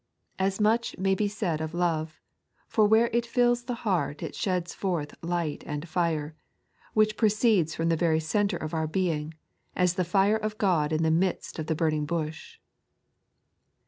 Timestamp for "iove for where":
1.73-3.11